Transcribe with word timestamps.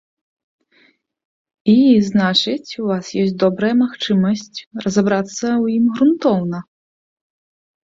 І, 1.73 1.75
значыць, 2.07 2.69
у 2.85 2.87
вас 2.93 3.05
ёсць 3.25 3.37
добрая 3.45 3.71
магчымасць 3.83 4.51
разабрацца 4.83 5.31
ў 5.35 5.65
ім 5.77 5.85
грунтоўна. 5.95 6.67